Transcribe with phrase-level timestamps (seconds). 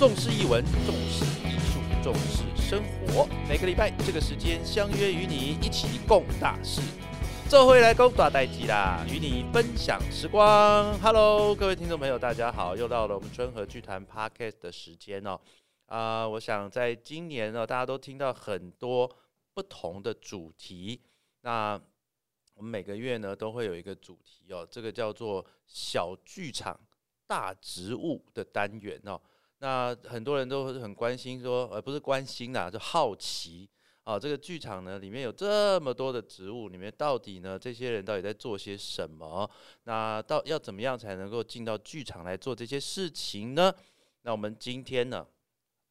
[0.00, 3.28] 重视译文，重视艺术，重视生活。
[3.46, 6.80] 每个礼拜这个时间相约与你一起共大事。
[7.50, 10.98] 这回来攻大代机啦，与你分享时光。
[11.00, 15.38] Hello，各位听众朋友，大家好，又到了我们春和剧团 Podcast 的时间哦。
[15.84, 19.14] 啊、我想在今年呢，大家都听到很多
[19.52, 21.02] 不同的主题。
[21.42, 21.78] 那
[22.54, 26.80] 我们每个月呢都会有一个主题哦，这个叫做小剧场
[27.26, 29.20] 大植物的单元哦。
[29.60, 33.68] 那很多人都很关心说，呃，不是关心啦，就好奇
[34.04, 39.48] 啊，这个剧场呢里面有这么多的植物，里面到底呢这些人到底在做些什么？
[39.84, 43.72] 那到要怎么样才能够进到剧场来做这些事情呢？
[44.22, 45.26] 那我们今天呢，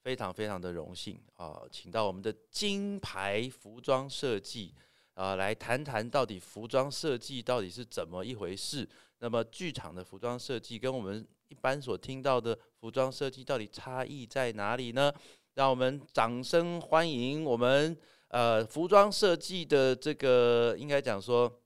[0.02, 4.74] 非常非常的荣幸啊，请到我们的金牌服装设计
[5.14, 8.90] 啊，来谈谈到底服装设计到底是怎么一回事。
[9.20, 15.14] 那么剧场的服装设计跟我们一般所听到的服装设计到底差异在哪里呢？
[15.56, 17.98] 让我们掌声欢迎我们
[18.30, 21.62] 呃服装设计的这个应该讲说，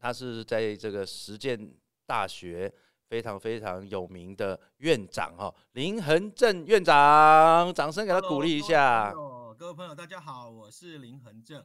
[0.00, 1.72] 他是在这个实践
[2.04, 2.72] 大学
[3.06, 9.12] 非常非常有名的院长哈、哦，林恒正院长，掌声给他鼓励一下。
[9.12, 11.64] Hello，各位朋友，大家好，我是林恒正。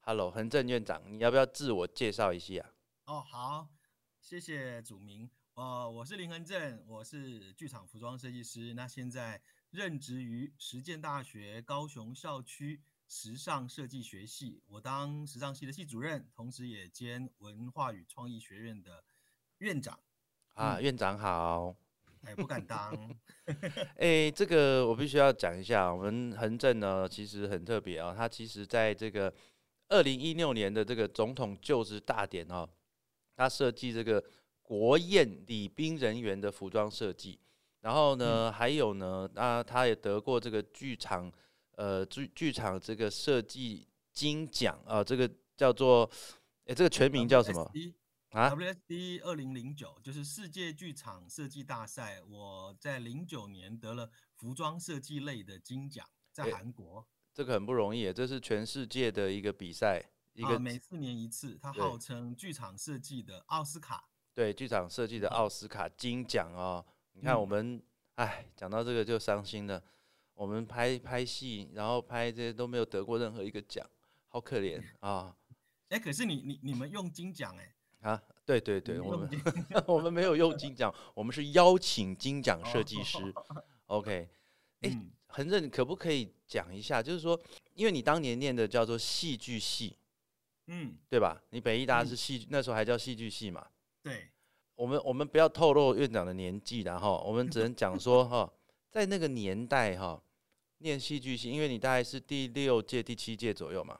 [0.00, 2.64] Hello，恒正院长，你要不要自我介绍一下？
[3.04, 3.68] 哦，好，
[4.20, 5.30] 谢谢祖明。
[5.56, 8.74] 呃，我是林恒正，我是剧场服装设计师。
[8.74, 9.40] 那现在
[9.70, 19.02] 任职于实践大学高雄校区时尚设计学系，我当时尚系的系主任，同时也兼文化与创意学院的
[19.56, 19.98] 院长。
[20.52, 21.74] 啊，嗯院长好。
[22.24, 23.16] 哎，不敢当。
[23.96, 29.32] 哎、这个我必须要讲一下，我们恒正呢其实很特别啊、他其实在这个
[29.88, 32.68] 二零一六年的这个总统就职大典哦，
[33.34, 34.22] 他设计这个
[34.66, 37.38] 国宴礼宾人员的服装设计，
[37.82, 41.32] 然后呢，还有呢，啊，他也得过这个剧场
[41.76, 46.10] 呃剧剧场这个设计金奖啊、这个叫做
[46.64, 47.62] 哎、这个全名叫什么
[48.30, 57.06] 啊？WSD 二零零九就是世界剧场设计大赛，我在零九年得了服装设计类的金奖，在韩国。
[57.32, 64.08] 这个很不容易，这是全世界的一个比赛，一个啊，每四年一次，它号称剧场设计的奥斯卡。
[64.36, 66.84] 对剧场设计的奥斯卡金奖哦。
[67.14, 67.82] 你看嗯我们，
[68.16, 69.82] 哎，讲到这个就伤心了。
[70.34, 73.88] 我们拍拍戏，然后拍这些都没有得过任何一个奖，
[74.28, 75.34] 好可怜啊
[75.88, 77.74] 哎，可是你你你们用金奖哎，
[78.10, 78.22] 啊！
[78.44, 79.30] 对对对，我们
[79.88, 83.16] 我们没有用金奖，我们是邀请金奖设计师。
[83.86, 84.28] OK，
[84.82, 87.02] 哎嗯恒正，可不可以讲一下？
[87.02, 87.40] 就是说，
[87.72, 89.96] 因为你当年念的叫做戏剧系，
[90.66, 91.40] 嗯，对吧？
[91.48, 93.66] 你北艺大嗯是戏，那时候还叫戏剧系嘛。
[94.06, 94.30] 对，
[94.76, 98.48] 我们我们不要透露院长的年纪然后我们只能讲说哈，
[98.88, 100.22] 在那个年代哈，
[100.78, 103.98] 念戏剧系，因为你大概是第六届、第七届左右嘛。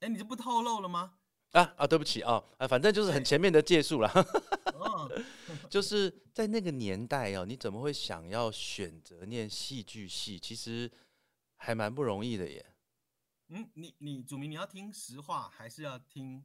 [0.00, 1.18] 哎，你就不透露了吗？
[1.50, 4.10] 啊啊，对不起啊，啊，反正就是很前面的届数啦。
[4.72, 5.24] 嗯，
[5.68, 10.38] 就是在那个年代哦，你怎么会想要选择念戏剧系？
[10.38, 10.90] 其实
[11.56, 12.64] 还蛮不容易的耶。
[13.48, 16.42] 嗯，你你祖明，你要听实话还是要听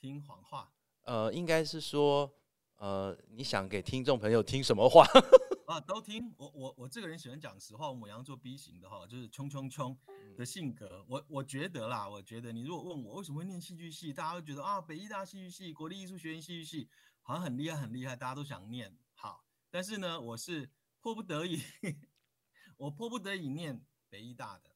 [0.00, 0.72] 听谎话？
[1.08, 2.30] 呃，应该是说，
[2.76, 5.06] 呃，你想给听众朋友听什么话？
[5.66, 9.98] 啊，都听我我我这个人喜欢讲实话，我母羊座 B 型的哈，就是冲冲冲
[10.36, 11.02] 的性格。
[11.08, 16.90] 我我觉得啦，我觉得你如果问我为什么会念戏剧系，大家会觉得啊，北艺大戏剧系、国立艺术学院戏剧系
[17.22, 18.94] 好像很厉害很厉害，大家都想念。
[19.14, 20.70] 好，但是呢，我是
[21.00, 21.62] 迫不得已，
[22.76, 24.70] 我迫不得已念北艺大的。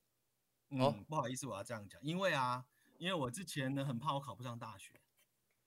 [0.71, 2.65] 嗯，哦不好意思，我要这样讲，因为啊，
[2.97, 4.93] 因为我之前呢很怕我考不上大学，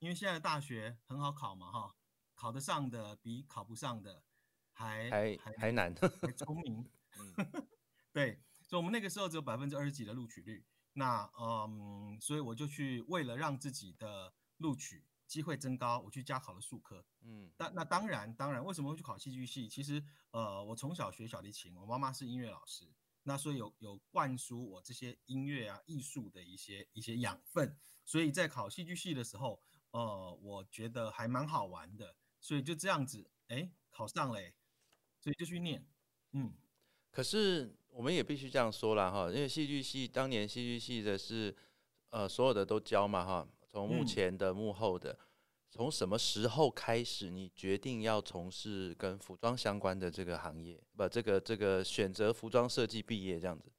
[0.06, 1.96] 因为现在大学很好考嘛哈，
[2.36, 4.24] 考得上的比考不上的
[4.72, 5.92] 还还还难。
[6.22, 6.88] 还 聪明。
[7.18, 7.68] 嗯
[8.14, 10.64] 对，所以我们那个时候只有百分之二十几的录取率。
[10.94, 17.04] 那嗯，所以我就去为了让自己的录取机会增高，我去加考了数科。
[17.22, 19.68] 嗯那那当然，当然，为什么会去考戏剧系？
[19.68, 22.94] 其实呃，我从小学小提琴，我妈妈是音乐老师，
[23.24, 27.76] 那所以有有灌输我这些音乐啊、艺术的一些一些养分。
[28.08, 29.64] 所以在考戏剧系的时候，
[29.96, 34.42] 呃，我觉得还蛮好玩的，所以就这样子，哎，考上了，
[35.22, 35.88] 所以就去念，
[36.34, 36.54] 嗯。
[37.12, 41.56] 可是我们也必须这样说了哈，因为戏剧系当年戏剧系的是
[42.10, 45.18] 呃所有的都教嘛哈，从幕嗯前的、幕后的，
[45.72, 50.84] 从什么时候开始你决定要从事跟服装相关的这个行业？
[50.94, 53.72] 不，这个这个选择服装设计毕业这样子。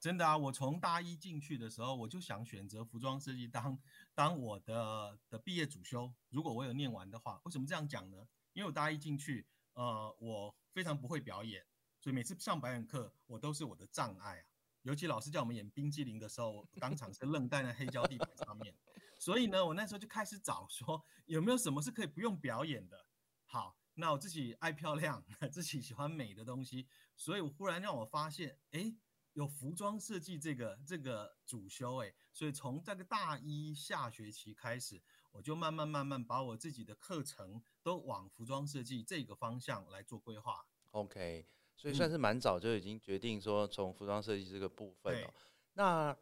[0.00, 3.78] 真的啊，我从大一进去的时候，我就想选择服装设计当
[4.14, 6.12] 当我的的毕业主修。
[6.30, 8.26] 如果我有念完的话，为什么这样讲呢？
[8.52, 11.66] 因为我大一进去，呃，我非常不会表演，
[12.00, 14.46] 所以每次上表演课，我都是我的障碍啊。
[14.82, 18.74] 尤其老师叫我们演冰激凌的时候，当场是愣在那黑胶地板上面。
[19.18, 23.06] 所以呢，我那时候就开始找说有没有什么是可以不用表演的。
[23.46, 28.94] 好，那我自己爱漂亮， 自己喜欢美的东西，所以我忽然让我发现，哎，
[29.34, 35.00] 有服装设计这个这个主修，哎，所以从这个大一下学期开始，
[35.30, 40.66] 我就慢慢慢慢把我自己的课程都往服装设计这个方向来做规划。
[40.90, 41.46] OK。
[41.76, 45.34] 所以算是蛮早就已经决定说从服装设计这个部分哦。
[45.72, 46.16] 那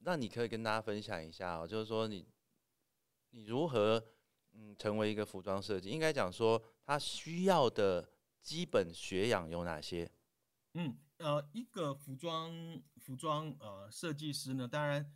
[0.00, 2.28] 那你可以跟大家分享一下哦，就是说你
[3.30, 4.12] 你如何
[4.52, 5.88] 嗯成为一个服装设计？
[5.88, 10.12] 应该讲说他需要的基本学养有哪些？
[10.74, 12.50] 嗯呃，一个服装
[12.96, 15.12] 服装呃设计师呢，当然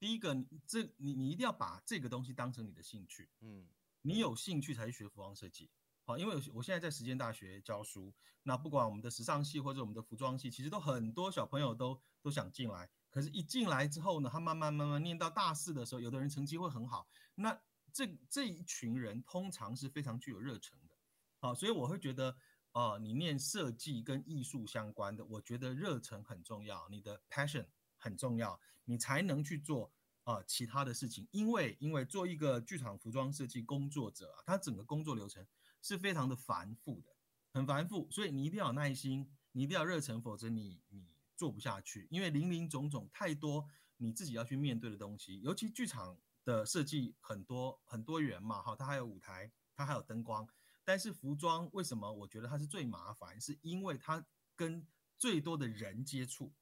[0.00, 0.34] 第一个
[0.66, 3.30] 这你你一定要把这个东西当成你的兴趣。
[3.40, 3.68] 嗯，
[4.02, 5.70] 你有兴趣才去学服装设计。
[6.04, 8.12] 好，因为我现在在实践大学教书，
[8.42, 12.90] 那不管我们的时尚系或者我们的服装系，其实都很多小朋友都都想进来。
[13.08, 17.06] 可是，一进来之后呢，他慢慢慢慢念到大四的时候，有的人成绩会很好。
[17.36, 17.56] 那
[17.92, 20.96] 这这一群人通常是非常具有热忱的。
[21.38, 22.36] 好，所以我会觉得，
[22.74, 27.66] 呃，你念设计跟艺术相关的，我觉得热忱很重要，你的 passion
[27.96, 29.92] 很重要，你才能去做
[30.22, 31.26] 呃其他的事情。
[31.32, 35.44] 因为因为做一个剧场服装设计工作者啊，他整个工作流程。
[35.86, 37.14] 是非常的繁复的，
[37.52, 41.06] 很繁复，所以你一定要有耐心，你一定要热忱，否则你你
[41.36, 42.08] 做不下去。
[42.10, 43.68] 因为林林总总太多
[43.98, 50.48] 你自己要去面对的东西，尤其剧场的设计很多很多元嘛，哈，它还有舞台，它还有灯光。
[50.84, 53.40] 但是服装为什么我觉得它是最麻烦？
[53.40, 54.86] 是因为它跟
[55.16, 56.52] 最多的人接触，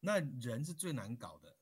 [0.00, 1.56] 那人是最难搞的。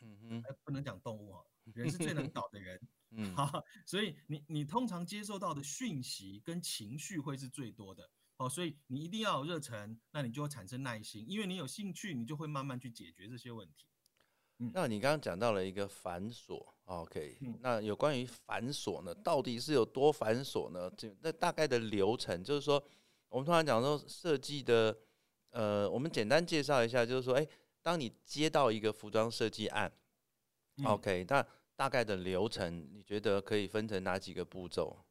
[0.00, 1.44] 嗯哼，不能讲动物哈，
[1.74, 2.80] 人是最难搞的人。
[3.10, 13.86] 嗯，好，所以你你通常接受到的讯息跟情绪会是最多的，哦，所以你一定要有热忱，那你就会产生耐心，因为你有兴趣，你就会慢慢去解决这些问题。
[14.58, 20.90] 嗯，那你刚刚讲到了一个繁琐，OK，那有关于繁琐呢，到底是有多繁琐呢？
[20.96, 22.82] 这那大概的流程，就是说，
[23.28, 24.96] 我们通常讲说设计的，
[25.50, 27.46] 呃，我们简单介绍一下，就是说，哎，
[27.82, 29.92] 当你接到一个服装设计案
[30.84, 35.04] ，OK，那大概的流程，你觉得可以分成哪几个步骤？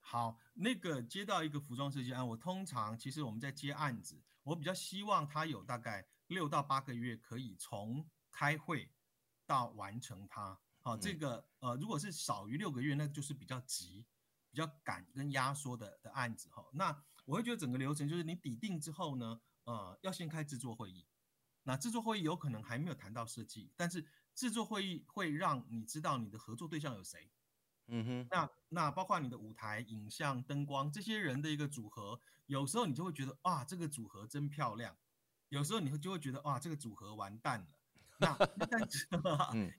[0.00, 8.90] 好，那个接到一个服装设计案，我通常其实我们在接案子，我比较希望他有大概六到八个月可以从开会
[9.46, 10.58] 到完成它。
[10.80, 14.06] 好，这个呃，如果是少于六个月，那就是比较急、
[14.50, 16.64] 比较赶跟压缩的的案子哈。
[16.72, 21.06] 那我会觉得整个流程就是你底定之后呢，呃，要先开制作会议。
[21.62, 24.06] 那制作会议有可能还没有谈到设计，但是。
[24.38, 27.28] 制作会议会让你知道你的合作对象有谁，
[27.88, 34.96] 嗯哼，那那包括你的舞台、影像、灯光这些人的一个组合，有时候你就会觉得哇，这个组合真漂亮，
[35.48, 37.77] 有时候你会就会觉得哇，这个组合完蛋了。
[38.18, 38.36] 那
[38.70, 39.06] 但是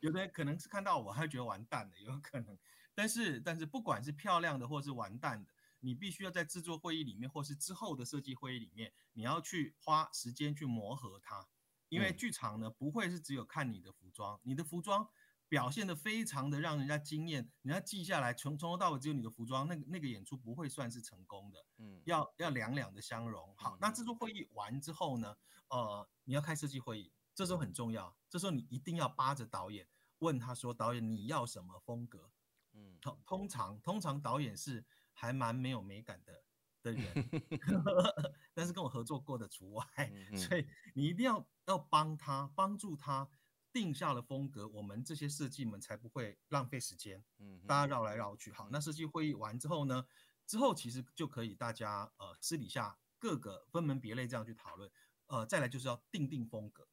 [0.01, 2.57] 有的人可能是看到我，还觉得完蛋了，有可能。
[2.95, 11.47] 但是但是不管是漂亮的或是完蛋的，你必须要在制作会议里面，或是之后的设计会议里面，你要去花时间去磨合它。
[11.89, 15.07] 因为剧场呢，不会是只有看你的服装，你的服装
[15.47, 21.65] 表现的非常的让人家惊艳，人家记下来，从从头到尾只有你的服装，那个那个演出不会算是成功的。
[21.77, 23.51] 嗯，要要两两的相融。
[23.57, 25.35] 好，那制作会议完之后呢，
[25.69, 32.29] 呃，你要开设计会议，这时候很重要，这时候你一定要扒着导演，问他说，导演你要什么风格？
[32.73, 36.43] 嗯，好，通常通常导演是还蛮没有美感的。
[36.81, 37.29] 的人，
[38.53, 39.85] 但是跟我合作过的除外，
[40.35, 43.29] 所以你一定要要帮他帮助他
[43.71, 47.23] 定下了风格，我们这些设计们才不会浪费时间。
[47.37, 50.05] 嗯，大家绕来绕去，好，那设计会议完之后呢，
[50.45, 54.91] 之后其实就可以大家呃私底下各个分门别类这样去讨论，
[55.27, 56.85] 呃，再来就是要定定风格。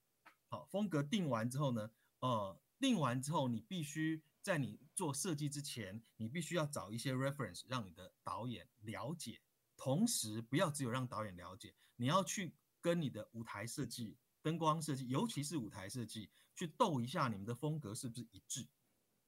[0.48, 9.40] 好，风格定完之后呢，呃，定完之后你必须在你做设计之前，你必须要找一些 reference 让你的导演了解。
[9.76, 18.66] 同时，不要只有让导演了解，你要去跟你的舞台设计、灯光设计，尤其是舞台设计，去斗一下你们的风格是不是一致。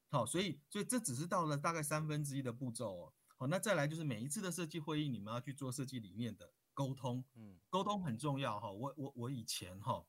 [0.09, 3.13] 好，所以，所以这只是到了大概三分之一的步骤哦。
[3.37, 7.23] 好，那再来就是每一次的设计会议，你们要去做设计理念的沟通。
[7.35, 8.71] 嗯，沟通很重要哈。
[8.71, 10.03] 我我我以前哈，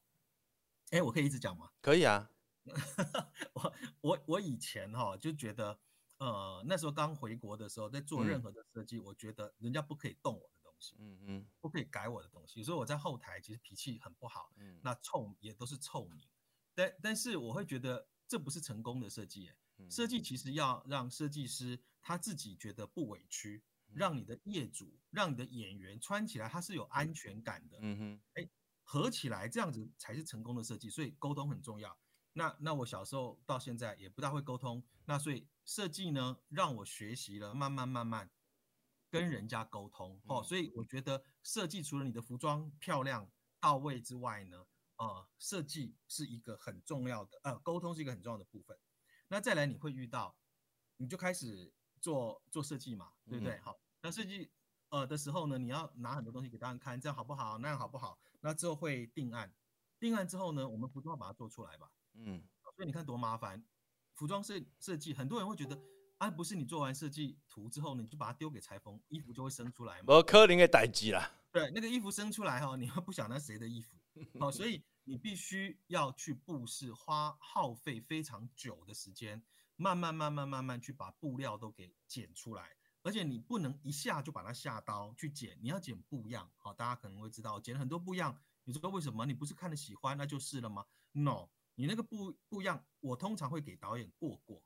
[0.91, 1.69] 哎，我可以一直讲吗？
[1.81, 2.31] 可以啊。
[3.53, 5.79] 我我我以前哈就觉得。
[6.19, 16.27] 呃，那时候刚回国的时候，在做任何的设计，我觉得人家不可以动我的东西，嗯嗯，不可以改我的东西，所以我在后台其实脾气很不好，嗯，那臭也都是臭名，
[16.75, 19.49] 但但是我会觉得这不是成功的设计，
[19.89, 20.21] 设计。
[20.21, 27.77] 其实要让设计师他自己觉得不委屈，让你的业主、让你的演员穿起来他是有安全感的。
[27.81, 28.49] 嗯哼，哎，
[28.91, 31.95] 合起来这样子才是成功的设计，所以沟通很重要。
[32.33, 38.31] 那那我小时候到现在也不大会沟通，那所以设计呢让我学习了慢慢慢慢
[39.11, 40.41] 跟人家沟通哦。
[40.41, 43.29] 所以我觉得设计除了你的服装漂亮
[43.59, 44.65] 到位之外呢，
[44.95, 48.75] 啊，设计是一个很重要的，呃，沟通是一个很重要的部分。
[49.27, 50.35] 那再来你会遇到，
[50.97, 53.59] 你就开始做做设计嘛，对不对？
[53.59, 54.49] 好，那设计
[54.89, 57.59] 呃的时候呢，你要拿很多东西给大家看，这样好不好？
[57.59, 58.17] 那样好不好？
[58.41, 59.53] 那之后会定案，
[59.99, 61.91] 定案之后呢，我们服装要把它做出来吧。
[62.13, 62.43] 嗯，
[62.75, 63.63] 所以你看多麻烦，
[64.15, 65.79] 服装设设计，很多人会觉得，
[66.17, 70.05] 啊，不是你做完设计图之后呢，你就把它丢给裁缝，衣服就会生出来吗？
[70.07, 71.31] 我柯林给待机啦。
[71.51, 73.97] 对，那个衣服生出来哈，你又不想那谁的衣服，
[74.39, 74.83] 好，所以。
[75.05, 79.43] 你必须要去布饰，花耗费非常久的时间，
[79.75, 86.49] 慢慢慢慢慢慢去把布料都给剪出来，而且你不能一下就把它下刀去剪，你要剪布样。
[86.57, 89.25] 好，大家可能会知道，剪了很多布样，你说为什么？
[89.25, 94.61] 你不是看了喜欢那就是了吗？No，你那个布布样，我通常会给导演过过，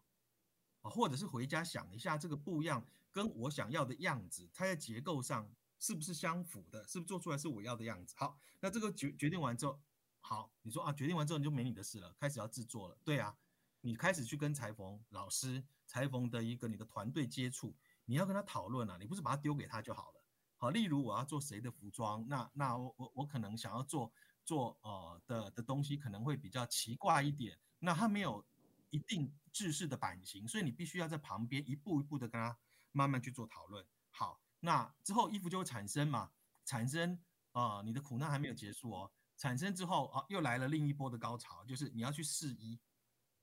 [0.82, 5.50] 啊，或者是回家想一下这个布样跟我想要的样子，它在结构上
[5.80, 8.16] 是不是相符的，是不是做出来是我要的样子？
[8.18, 9.80] 好，那这个决决定完之后。
[10.26, 12.98] 好，你说啊，决定完之后你就没你的事了，开始要制作了。
[13.04, 13.36] 对啊，
[13.82, 17.76] 你开始去跟裁缝老师、裁缝的一个你的团队接触，
[18.06, 20.24] 你要跟他讨论啊，你不是把它丢给他就好了。
[20.58, 24.12] 好，例如我要做谁的服装，那那我我我可能想要做
[24.46, 28.46] 做呃的的东西可能会比较奇怪一点，那他没有
[28.90, 32.58] 一定制式的版型，所以你必须要在旁边一步一步的跟他
[32.92, 33.86] 慢慢去做讨论。
[34.10, 36.32] 好，那之后衣服就会产生嘛，
[36.64, 37.20] 产生
[37.52, 39.12] 啊，你的苦难还没有结束哦。
[39.36, 42.80] 产生之后啊，又来了另一波的高潮，就是你要去试衣，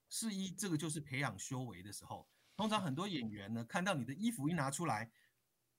[0.09, 2.27] 试衣这个就是培养修为的时候。
[2.61, 5.11] 通常很多演员呢，看到你的衣服一拿出来，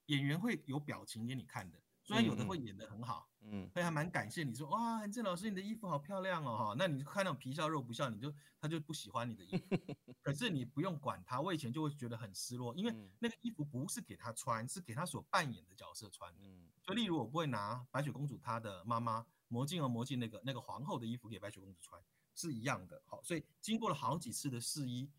[0.07, 1.79] 演员会有表情给你看的。
[2.03, 6.75] 虽然有的会演得很好，嗯，会还蛮感谢你说哇，韩正老师你的衣服好漂亮哦哈。
[6.75, 9.77] 那你就看那种皮笑肉不笑，你就他就不喜欢你的衣服。
[10.23, 16.49] 可是你不用管他，我以前就会觉得很失落，因为那个衣服不是给他穿，是给他所扮演的角色穿的。
[16.81, 19.23] 就例如我不会拿白雪公主她的妈妈。
[19.47, 22.01] 魔镜和魔镜那个那个皇后的衣服给白雪公主穿
[22.33, 25.11] 是一样的，好，所以经过了好几次的试衣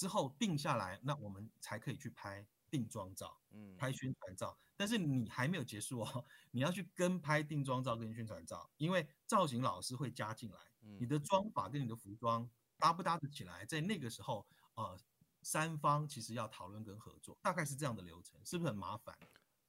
[0.00, 4.56] 之后定下来，那我们才可以去拍定妆照，嗯，拍宣传照。
[4.78, 10.56] 但是你还没有结束哦， 你要去跟拍定妆照跟宣传照，因为造型老师会加进来，
[10.98, 14.98] 你的妆法跟你的服装搭不搭得起来，在那个时候，呃，
[15.42, 19.14] 三方其实要讨论跟合作，大概是这样的流程，是不是很麻烦？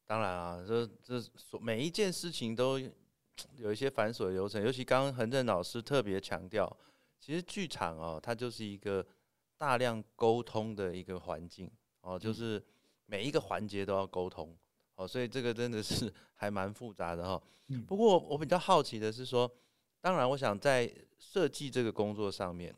[0.05, 2.79] 当然啊，这这每一件事情都。
[3.55, 6.77] 有一些繁琐的流程，尤其刚刚恒正老师特别强调，
[7.19, 9.03] 其实剧场哦，它就是一个
[9.61, 11.69] 大量沟通的一个环境
[12.01, 12.59] 哦，就是
[13.05, 14.57] 每一个环节都要沟通
[14.95, 17.39] 哦，所以这个真的是 还蛮复杂的哈。
[17.85, 19.47] 不过我比较好奇的是说，
[19.99, 22.75] 当然我想在设计这个工作上面，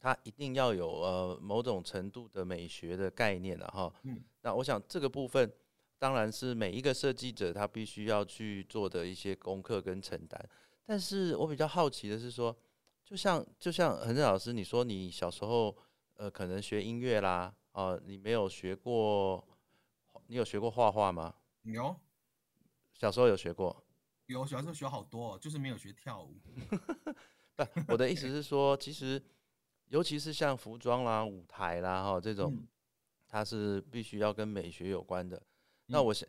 [0.00, 3.94] 它一定要有呃某种程度的美学的概念的哈。
[4.40, 5.48] 那我想这个部分。
[6.02, 10.36] 当然是每一个设计者他必须要去做的一些功课跟承担，
[10.84, 12.52] 但是我比较好奇的是说，
[13.04, 15.72] 就像就像恒正老师，你说你小时候
[16.22, 19.44] 呃可能学音乐啦，啊，你没有学过，
[20.28, 21.34] 你有学过画画吗？
[21.64, 21.96] 有，
[22.94, 23.84] 小时候有学过，
[24.26, 26.40] 有小时候学好多，就是没有学跳舞。
[27.56, 29.20] 不，我的意思是说，其实
[29.86, 32.56] 尤其是像服装啦、舞台啦哈这种，
[33.26, 35.42] 它是必须要跟美学有关的。
[35.86, 36.28] 那我想，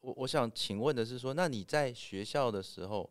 [0.00, 3.10] 我我想请问的是说，那你在学校的时候，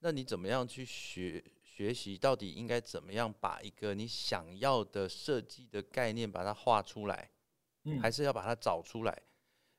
[0.00, 1.42] 那你怎么样去学
[1.74, 2.16] 学习？
[2.16, 7.30] 到底应该怎么样把一个你想要的设计的概念把它画出来？
[7.82, 9.22] 嗯，还是要把它找出来？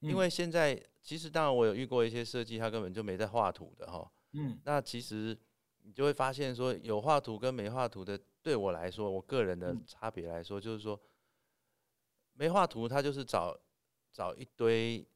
[0.01, 4.11] 因为现在其实当然我有遇过一些设计，他根本就没在画图的哈。
[4.33, 5.37] 嗯，那其实
[5.83, 10.99] 你就会发现说，有画图跟没画图的，对我来说，我个人的差别来说，就是说
[12.33, 13.57] 没画图，他就是找
[14.11, 15.07] 找一堆。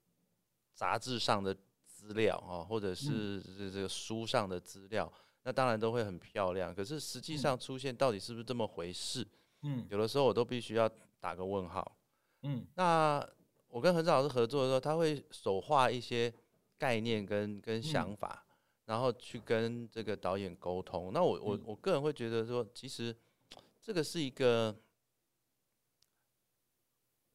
[0.72, 1.54] 杂志上的
[1.86, 5.12] 资料啊，或者是这这个书上的资料，
[5.44, 6.74] 那当然都会很漂亮。
[6.74, 9.28] 可是实际上出现到底是不是这么回事？
[9.62, 11.98] 嗯，有的时候我都必须要打个问号。
[12.44, 13.28] 嗯，那
[13.68, 16.34] 我跟何正老师合作的时候，他会手画一些
[16.78, 18.46] 概念跟跟想法，
[18.86, 21.12] 然后去跟这个导演沟通。
[21.14, 23.16] 那我我我个人会觉得说，其实
[23.82, 24.76] 这个是一个，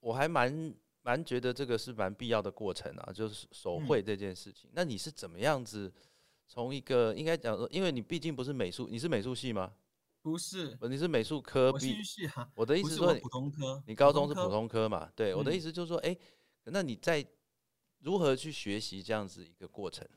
[0.01, 0.75] 我还蛮。
[1.07, 4.71] 蛮觉得这个是蛮必要的过程啊，就是手绘这件事情。
[4.73, 5.93] 那你是怎么样子
[6.47, 9.73] 从一个应该讲说，因为你毕竟不是美术，你是美术系吗？
[10.23, 12.51] 不是，你是美术科毕系啊。
[12.55, 15.11] 我的意思说，普通科，你高中是普通科嘛？
[15.15, 16.17] 对，我的意思就是说，哎，
[16.65, 17.27] 那你在
[17.99, 20.09] 如何去学习这样子一个过程？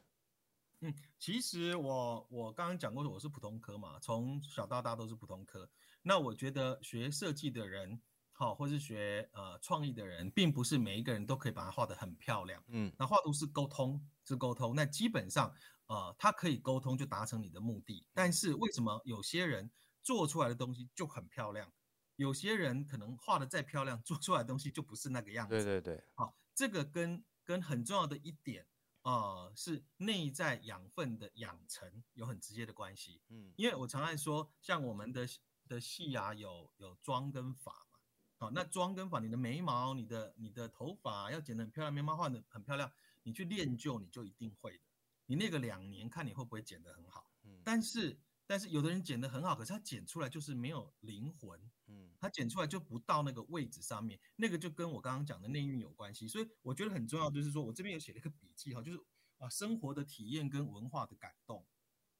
[0.81, 5.69] 嗯，其实我我刚刚讲过，我是普通科嘛，从小到大都是普通科。
[6.03, 7.99] 那我觉得学设计的人，
[8.31, 12.63] 好，或是学呃创意的人，并不是每一个人都可以把它画得很漂亮。
[12.67, 14.73] 嗯，那画图是沟通，是沟通。
[14.75, 15.53] 那基本上，
[15.87, 18.05] 呃，他可以沟通就达成你的目的。
[18.13, 19.69] 但是为什么有些人
[20.03, 21.71] 做出来的东西就很漂亮，
[22.15, 25.55] 有些人可能画的再漂亮，做出来的东西就不是那个样子？
[25.55, 26.03] 对对对。
[26.13, 28.67] 好，这个跟跟很重要的一点。
[29.03, 33.21] 啊，是内在养分的养成有很直接的关系。
[33.29, 35.25] 嗯，因为我常爱说，像我们的
[35.65, 37.99] 的戏啊，有有妆跟发嘛。
[38.37, 42.91] 好，那妆跟发，你的眉毛、你的你的头发要剪得很漂亮，眉毛画得很漂亮，
[43.23, 44.83] 你去练就，你就一定会的。
[45.27, 47.31] 你那个两年，看你会不会剪得很好。
[47.43, 48.19] 嗯，但是。
[48.49, 56.29] 但是有的人剪得很好，可是他剪出来就是没有灵魂，嗯，他剪出来就不到那个位置上面，那个就跟我刚刚讲的内蕴有关系。
[56.29, 59.03] 所以我觉得很重要，就是说我这边有写了一个笔记哈，就是
[59.37, 61.67] 啊，生活的体验跟文化的感动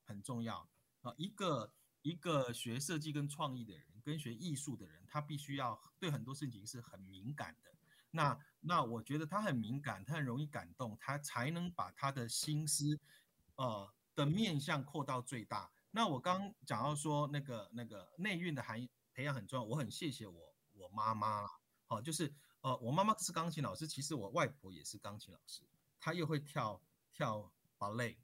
[0.04, 1.14] 很重要啊。
[1.16, 7.74] 一个一个学设计跟创意的人，跟学艺术的人，他必须要对很多事情是很敏感的。
[8.12, 13.00] 那那我觉得他很敏感，他很容易感动，他才能把他的心思
[13.56, 15.72] 呃的面向扩到最大。
[15.92, 21.48] 那我刚讲到说那个那个内蕴的含培养很重要，我很谢谢我我妈妈，
[21.86, 25.64] 好，就是呃我妈妈是钢琴老师，其实我外婆也是钢琴老师，
[26.00, 28.18] 她又会跳跳芭蕾，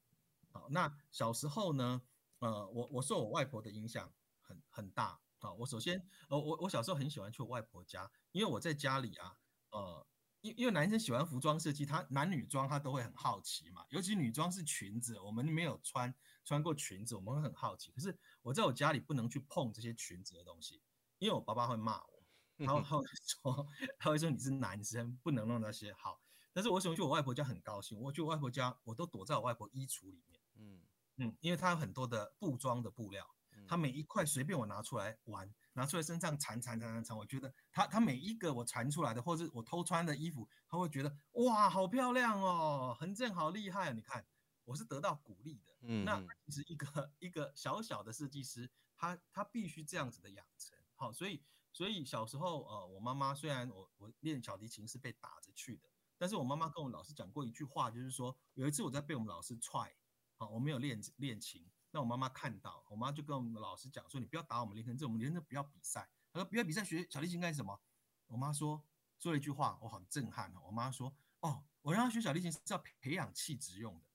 [0.52, 2.02] 好，那小时候呢，
[2.40, 4.12] 呃我我受我外婆的影响
[4.42, 9.36] 很很大，啊，我首先呃我我小时候很喜欢去我外婆家，因为我在家里啊，
[9.74, 10.08] 呃。
[10.44, 16.14] 因因为男生喜欢服装设计，他男女装他都会很好奇嘛，尤其女装是裙子，我们没有穿
[16.44, 17.94] 穿过裙子，我们会很好奇。
[17.94, 20.82] 可是我在我家里不能去碰这些裙子的东西，
[21.18, 22.24] 因为我爸爸会骂我，
[22.66, 22.84] 他会
[23.26, 26.22] 说他会说你是男生不能弄那些好。
[26.52, 30.82] 但是我喜欢去我外婆家很高兴，我去我外婆家我都躲在我外婆衣橱里面，嗯
[31.16, 33.26] 嗯，因为她有很多的布装的布料，
[33.66, 35.50] 她每一块随便我拿出来玩。
[35.74, 43.94] 拿出来身上缠缠缠缠缠，我觉得他他每一个我缠出来的，或者我偷穿的衣服，他会觉得哇，好漂亮哦，很正，好厉害啊！
[43.94, 44.26] 你看，
[44.66, 45.76] 我是得到鼓励的。
[45.82, 50.78] 嗯，那其实一个一个小小的设计师，他他必须这样子的养成。
[50.96, 59.92] 好，所以所以小时候呃，我妈妈虽然我我练小提琴是被打着去的，但是我妈妈跟我老师讲过一句话，就是说有一次我在被我们老师踹，
[60.38, 61.66] 好，我没有练练琴。
[61.94, 67.80] 那我妈妈看到，我妈就跟我们老师讲说：“你不要打我们凌晨，这我们凌晨不要比赛。”她说：“不要比赛，学小提琴干什么？”
[68.26, 68.84] 我妈说
[69.20, 74.06] 说了一句话，我很震撼我妈说：“哦，我让他学小提琴是要培养气质用的。”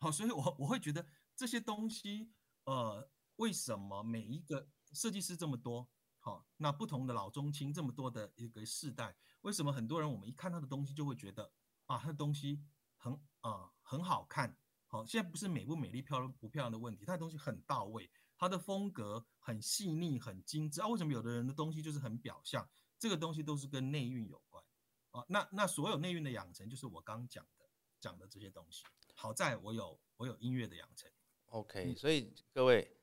[0.00, 2.30] 好，所以我我会觉得这些东西，
[2.64, 5.88] 呃，为什么每一个设计师这么多？
[6.18, 11.50] 好，那不同的老中青这么多的一个世代，为什么很多人我们一看他的东西就会觉得
[11.86, 12.62] 啊，他的东西
[12.98, 14.54] 很啊很好看？
[14.90, 20.88] 好，现在不是美不美丽、漂亮不漂亮的问题，它的东西很到位，它的风格很细腻、很精致啊。
[20.88, 22.66] 为什么有的人的东西就是很表象？
[22.98, 24.64] 这个东西都是跟内蕴有关
[25.10, 25.22] 啊。
[25.28, 27.66] 那那所有内蕴的养成，就是我刚讲的
[28.00, 28.82] 讲的这些东西。
[29.14, 31.10] 好在我有我有音乐的养成。
[31.50, 32.96] OK，所以各位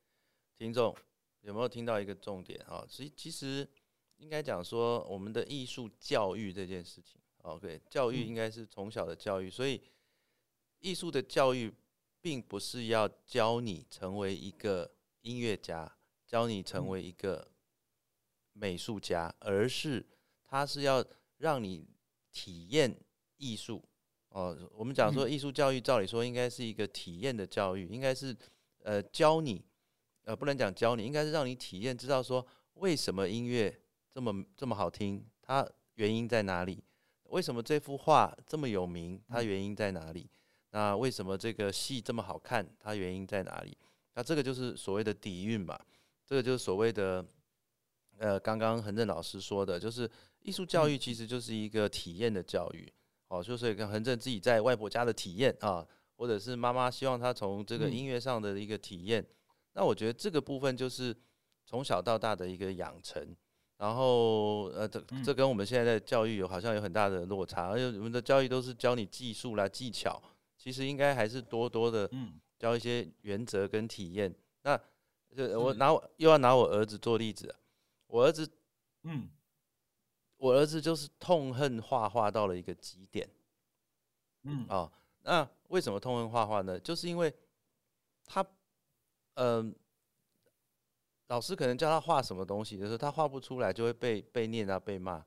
[0.58, 0.92] 听众
[1.42, 2.84] 有没有听到一个重点啊？
[2.88, 3.70] 其其实
[4.16, 9.80] 应该讲说，我们的艺术教育这件事情，OK，教育应该是从小的教育，所以。
[10.86, 11.74] 艺术的教育，
[12.20, 14.88] 并不是要教你成为一个
[15.22, 15.92] 音乐家，
[16.24, 17.50] 教你成为一个
[18.52, 20.06] 美术家，而是
[20.46, 21.04] 它是要
[21.38, 21.88] 让你
[22.30, 22.96] 体验
[23.36, 23.82] 艺术。
[24.28, 28.36] 哦，我们讲说艺术教育，照理说应该是一个体验的教育，应该是
[28.84, 29.64] 呃教你，
[30.22, 33.76] 呃不能讲教你，应该是让你体验，知道说为什么音乐
[34.12, 36.84] 这么这么好听，它原因在哪里？
[37.24, 39.20] 为什么这幅画这么有名？
[39.26, 40.30] 它原因在哪里？
[40.76, 42.62] 那为什么这个戏这么好看？
[42.78, 43.74] 它原因在哪里？
[44.12, 45.80] 那这个就是所谓的底蕴吧。
[46.26, 47.24] 这个就是所谓的，
[48.18, 50.06] 呃，刚刚恒正老师说的，就是
[50.42, 52.92] 艺术教育其实就是一个体验的教育。
[53.28, 55.82] 哦，就是跟恒正自己在外婆家的体验啊，
[56.14, 59.26] 或者是妈妈希望他从这个音乐上的一个体验。
[59.72, 61.16] 那我觉得这个部分就是
[61.64, 63.34] 从小到大的一个养成。
[63.78, 70.22] 然后，呃，这这跟我们现在的教育有好像有很大的落差，而且我们的教育都是教你技术啦、技巧。
[70.66, 72.10] 其实应该还是多多的
[72.58, 74.34] 教一些原则跟体验。
[74.62, 74.76] 那
[75.56, 77.54] 我拿我又要拿我儿子做例子，
[78.08, 78.50] 我儿子，
[79.04, 79.30] 嗯，
[80.38, 83.30] 我儿子就是痛恨画画到了一个极点，
[84.42, 84.66] 嗯。
[84.66, 84.90] 啊，
[85.22, 86.76] 那为什么痛恨画画呢？
[86.80, 87.32] 就是因为
[88.24, 88.44] 他，
[89.34, 89.72] 嗯，
[91.28, 95.24] 老师可能叫他画什么东西的时候，他画不出来，就会被被念啊，被骂，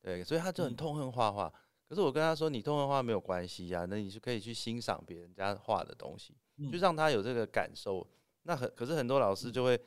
[0.00, 1.52] 对，所以他就很痛恨画画。
[1.88, 8.06] 可是我跟他说，你动画没有关系呀，那你是可以去欣赏别人家画的东西，嗯就让他有这个感受。
[8.42, 9.80] 那很可是很多老师就会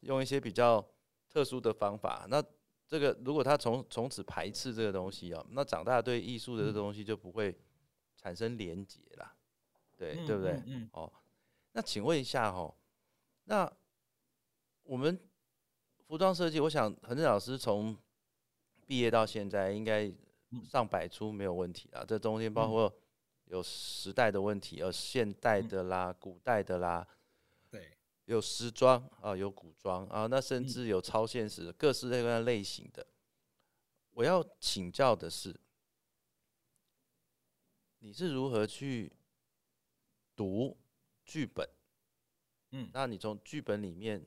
[0.00, 0.86] 用一些比较
[1.28, 2.26] 特殊的方法。
[2.28, 2.42] 那
[2.86, 7.56] 这个如果他从从此排斥这个东西哦，那长大对艺术的这个东西就不会
[8.16, 9.34] 产生连结啦，
[9.96, 10.52] 对、嗯对不对？
[10.52, 11.12] 嗯嗯哦，
[11.72, 12.74] 那请问一下哦，
[13.44, 13.70] 那
[14.84, 15.18] 我们
[16.06, 17.96] 服装设计，我想恒正老师从
[18.86, 20.16] 毕业到现在，应该嗯
[20.68, 22.04] 上百出没有问题啊。
[22.04, 22.92] 这中间包括
[23.44, 27.06] 有时代的问题，有现代的啦、古代的啦，
[27.70, 33.06] 对，有时装啊，有古装啊，那甚嗯至有超现实，各式各样的类型的。
[34.10, 35.54] 我要请教的是，
[37.98, 39.12] 你是如何去
[40.34, 40.76] 读
[41.24, 41.68] 剧本？
[42.70, 44.26] 嗯那你从剧本里面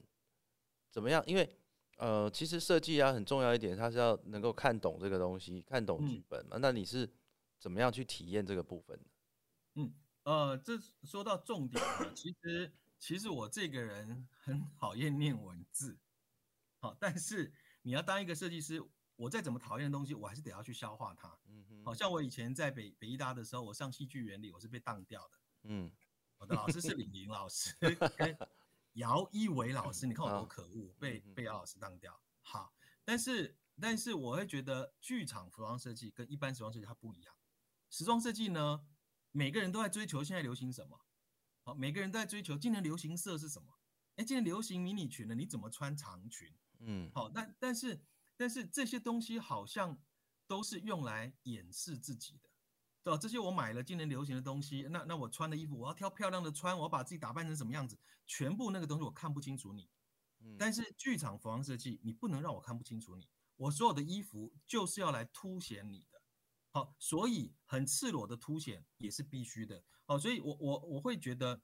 [0.89, 1.21] 怎么样？
[1.27, 1.58] 因为
[1.99, 6.57] 呃，其实设计啊很重要一点，它是要能够看懂这个东西，看懂剧嗯本嘛。
[6.61, 7.09] 那你是
[7.59, 9.91] 怎么样去体验这个部分的？
[10.23, 15.97] 呃，这说到重点了，其实其实我这个人很讨厌念文字，
[16.79, 18.81] 好，但是你要当一个设计师，
[19.17, 21.37] 我再怎么讨厌的东西，我还是得要去消化它。
[21.47, 25.37] 嗯哼好像我以前在北北医大的时候，我上戏剧原理，我是被当掉的。
[25.63, 25.91] 嗯
[26.37, 27.75] 我的老师是李宁老师
[28.15, 28.37] 跟
[28.93, 32.21] 姚一伟老师，你看我多可恶，被嗯被姚老师当掉。
[32.41, 32.73] 好，
[33.03, 37.35] 但是但是我会觉得剧场服装设计跟一般时装设计它不一样。
[37.89, 38.85] 时装设计呢，
[39.31, 40.99] 每个人都在追求现在流行什么，
[41.63, 43.79] 好，每个人都在追求今年流行色是什么。
[44.15, 46.53] 哎，今年流行迷你裙呢，你怎么穿长裙？
[46.79, 48.01] 嗯好，但但是
[48.35, 50.01] 但是这些东西好像
[50.47, 52.48] 都是用来掩饰自己的，
[53.03, 53.17] 对吧？
[53.17, 59.89] 这些我买了今年流行的东西，那那我穿的衣服，我要挑漂亮的穿，我要把自己打扮成什么样子，全部那个东西我看不清楚你。
[60.41, 66.21] 嗯但是剧场服装设计，你不能让我看不清楚你，我所有的衣服就是要来凸显你的。
[66.71, 69.83] 好，所以很赤裸的凸显也是必须的。
[70.05, 71.61] 好，所以我我我会觉得，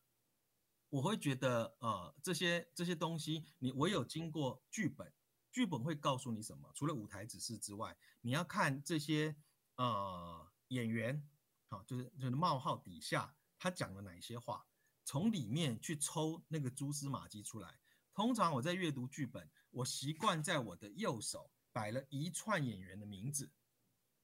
[0.89, 5.13] 我会觉得呃这些这些东西，你唯有经过剧本，
[5.51, 6.71] 剧本会告诉你什么？
[6.73, 9.35] 除了舞台指示之外，你要看这些
[9.75, 11.25] 呃演员，
[11.69, 14.67] 好、就是就是冒号底下他讲了哪些话，
[15.05, 17.79] 从里面去抽那个蛛丝马迹出来。
[18.13, 23.49] 通常我在阅读剧本，我习惯在我的右手摆了一串演员的名字，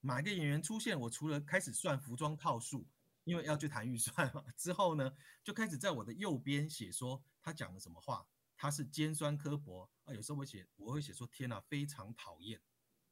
[0.02, 2.88] 哪个演员出现，我除了开始算服装套数，
[3.24, 12.62] 因为要去谈预算嘛，之后呢，就开始在我的右边写说他讲了什么话，他是尖酸刻薄啊，有时候我写我会写说天哪，非常讨厌，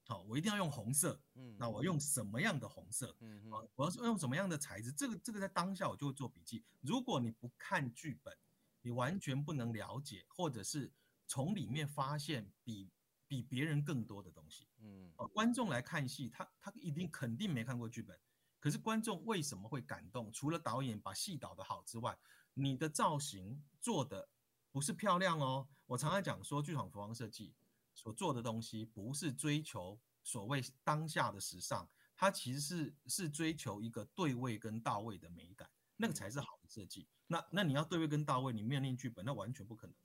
[0.10, 3.15] 好，我一定要用红色，嗯那我用什么样的红色？
[3.19, 4.91] 嗯啊，我要是用什么样的材质？
[4.91, 6.65] 这个这个在当下我就会做笔记。
[6.82, 8.36] 如果你不看剧本，
[8.82, 10.91] 你完全不能了解，或者是
[11.28, 12.89] 从里面发现比
[13.28, 14.67] 比别人更多的东西。
[14.80, 18.19] 嗯哦，观众来看戏，他他一定肯定没看过剧本，
[18.60, 20.32] 可是观众为什么会感动？
[20.34, 22.17] 除了导演把戏导得好之外，
[22.56, 24.28] 你的造型做的
[24.72, 25.69] 不是漂亮哦。
[25.86, 27.54] 我常常讲说，剧场服装设计
[28.00, 31.86] 所做的东西，不是追求所谓当下的时尚，
[32.16, 37.06] 它其实是是追求一个对位跟到位的美感，那个才是好的设计。
[37.28, 39.96] 那那你要对位跟到位，你没有念剧本，那完全不可能。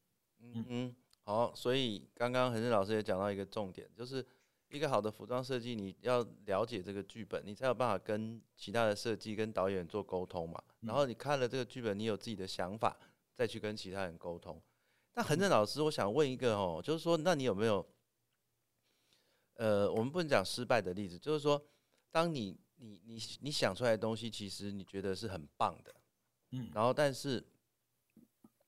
[0.40, 4.26] 嗯嗯，好，所以刚刚恒生老师也讲到一个重点，就是
[4.70, 10.60] 一个好的服装设计，你要了解这个剧本，你才有办法跟其他的设计跟导演做沟通嘛。
[10.80, 12.98] 然后你看了这个剧本，你有自己的想法，
[13.36, 14.60] 再去跟其他人沟通。
[15.14, 17.86] 那恒正老师，我想问一个哦，就是说，那你有没有，
[19.54, 21.64] 呃，我们不能讲失败的例子，就是说，
[22.10, 25.94] 当你你你你想出来的东西，其实你觉得是很棒的，
[26.50, 27.44] 嗯，然后但是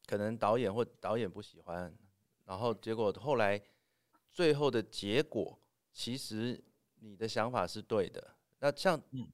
[0.06, 1.92] 可能导演或导演不喜欢，
[2.44, 3.60] 然后结果后来
[4.30, 5.58] 最后的结果，
[5.92, 6.62] 其实
[7.00, 8.36] 你的想法是对的。
[8.60, 9.28] 那像嗯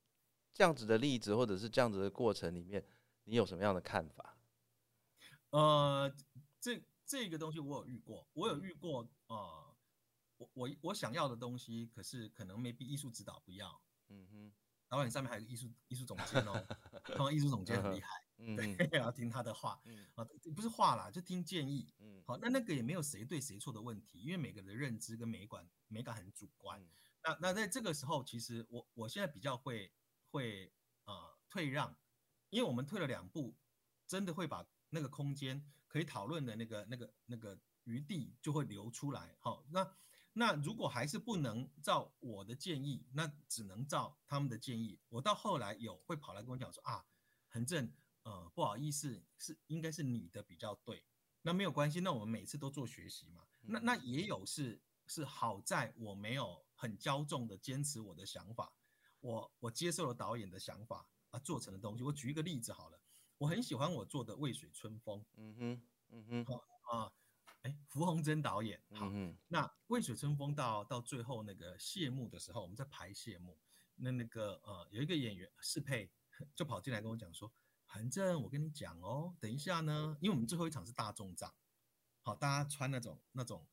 [0.54, 2.82] 这样子的例子，或者是这样子的过程里面，
[3.24, 4.38] 你有什么样的看法？
[5.50, 6.10] 呃，
[6.58, 9.76] 这这个东西我有遇过，我有遇过，呃，
[10.38, 14.52] 我我我想要的东西，可是可能 maybe 艺术指导不要，嗯哼，
[14.88, 16.66] 导演上面还有个艺术艺术总监哦，
[17.04, 18.08] 通常艺术总监很厉害，
[18.40, 21.92] 嗯对，，要听他的话嗯啊，不是话啦，就听建议。
[21.98, 26.80] 嗯好，那那个也没有谁对谁错的问题，因为每个人的认知跟美感美感很主观。
[26.80, 26.88] 嗯
[27.24, 29.92] 那那在这个时候，其实我我现在比较会
[30.30, 30.72] 会
[31.04, 31.94] 呃退让，
[32.48, 33.54] 因为我们退了两步，
[34.08, 39.36] 真的会把那个空间可以讨论的那个那个那个余地就会留出来。
[39.38, 39.94] 好，那
[40.32, 44.98] 那如果还是不能照我的建议，那只能照他们的建议。
[45.10, 47.04] 我到后来有会跑来跟我讲说啊，
[47.50, 51.04] 恒正，呃，不好意思，是应该是你的比较对。
[51.42, 53.46] 那没有关系，那我们每次都做学习嘛。
[53.60, 58.72] 那那也有是是好在我没有很骄纵的坚持我的想法，
[59.20, 62.02] 我我接受了导演的想法啊，做成的东西。
[62.02, 62.98] 我举一个例子好了，
[63.42, 65.18] 我很喜欢我做的《渭水春风》。
[65.34, 67.12] 嗯哼，嗯哼，好啊，
[67.62, 68.80] 哎，符宏真导演。
[68.92, 73.58] 好，嗯那《渭水春风》到到最后那个谢幕的时候，我们在排谢幕，
[73.96, 76.08] 那那个呃有一个演员适配
[76.54, 77.52] 就跑进来跟我讲说
[77.84, 81.52] ：“韩正，我跟你讲哦，等一下呢，因为我们最后一场是大众仗，
[82.22, 83.66] 好，大家穿那种那种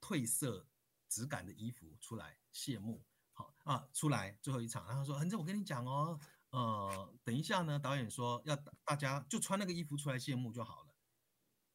[0.00, 0.68] 褪色
[1.08, 6.18] 质感的衣服出来谢幕。”好啊，出来最后一场，然后说，恒正，我跟你讲哦，
[6.50, 10.94] 呃，等一下呢，导演说要大家就穿那个衣服出来谢幕就好了。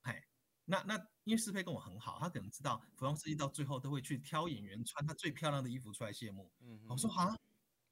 [0.01, 0.23] 嘿，
[0.65, 6.51] 那那因为适配跟我很好，他可能知道服装设计到最后都会去挑演员穿他最漂亮的衣服出来谢幕。
[6.61, 7.35] 嗯我说好，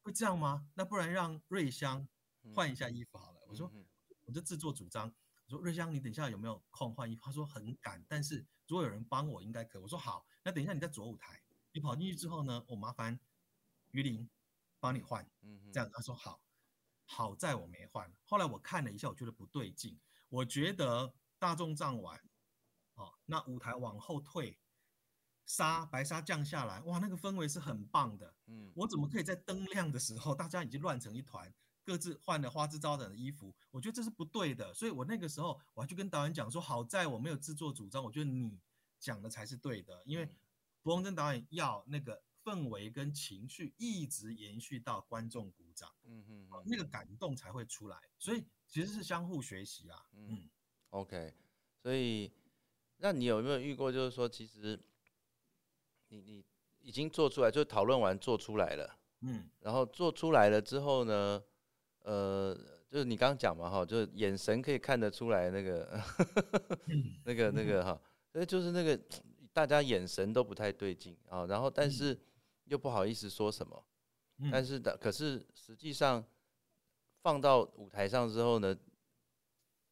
[0.01, 0.67] 会这样吗？
[0.73, 2.07] 那不然让瑞香
[2.55, 3.39] 换一下衣服好了。
[3.47, 3.71] 我说
[4.25, 5.13] 我就自作主张，
[5.45, 7.21] 我说瑞香，你等一下有没有空换衣服？
[7.23, 9.81] 他说很赶，但是如果有人帮我应该可以。
[9.81, 13.19] 我说好，那等一下你在左舞台，你跑进去之后呢，我麻烦。
[13.91, 14.29] 于林，
[14.79, 16.39] 帮你换，嗯这样他说好，
[17.11, 18.07] 好在我没换。
[18.23, 19.99] 后来我看了一下，我觉得不对劲。
[20.29, 22.21] 我觉得大众站完，
[22.93, 24.59] 哦，那舞台往后退，
[25.47, 28.31] 沙白沙降下来，哇，那个氛围是很棒的。
[28.45, 31.51] 嗯，我怎么可以在灯亮的时候，大家已经乱成一团，
[31.83, 33.55] 各自换了花枝招展的衣服？
[33.71, 34.71] 我觉得这是不对的。
[34.75, 38.55] 所以我那个时候我还去跟导演讲说，好在我没有自作主张，我觉得你
[38.99, 40.31] 讲的才是对的，因为
[40.83, 42.21] 伯宏真导演要那个。
[42.49, 50.49] 氛围跟情绪一直延续到观众鼓掌，嗯嗯，那个感动才会出来，所以其实是相互学习啊，嗯
[50.89, 51.31] ，OK，
[51.77, 52.31] 所以
[52.97, 54.79] 那你有没有遇过，就是说其实
[56.07, 56.43] 你你
[56.79, 61.43] 已经做出来，就讨论完做出来了，嗯，然后做出来了之后呢，
[61.99, 62.55] 呃，
[62.89, 66.01] 就是你刚刚讲嘛哈，就是眼神可以看得出来那个，
[67.25, 68.01] 那个那个哈，
[68.33, 68.99] 所以就是那个
[69.53, 72.19] 大家眼神都不太对劲啊，然后但是。
[72.69, 73.85] 又不好意思说什么，
[74.51, 76.23] 但是的，可是实际上
[77.21, 78.77] 放到舞台上之后呢，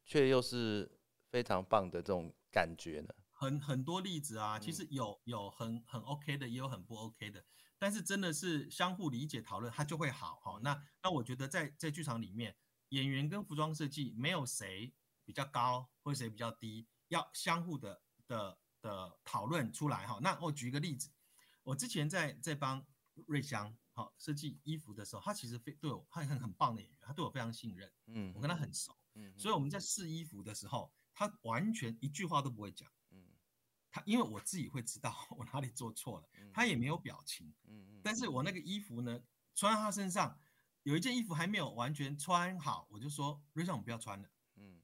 [0.04, 0.90] 却又是
[1.28, 3.12] 非常棒的这种感觉呢。
[3.32, 7.44] 很很多例子啊，其实有有很很 OK 的，也有很不 OK 的，
[7.78, 10.60] 但是真的是相互理解讨论，它就会好哈。
[10.62, 12.56] 那那我觉得在在剧场里面，
[12.90, 20.18] 演员跟服装设计没有谁比较高或者谁比较低，要相互的的的讨论出来哈。
[20.22, 21.10] 那我举一个例子。
[21.68, 22.82] 我之前在在帮
[23.26, 33.22] 瑞香好设计衣服的时候，他其实非对我他很很棒的演员，他对我非常信任，嗯，我跟他很熟，嗯，所以我们在试衣服的时候，他完全一句话都不会讲，嗯，
[33.90, 39.22] 他因为我自己会知道我哪里做错了，他也没有表情，嗯嗯，但是我那个衣服呢
[39.54, 40.40] 穿在他身上，
[40.84, 44.80] 有一件衣服还没有完全穿好，我就说瑞香，我们不要穿了，嗯，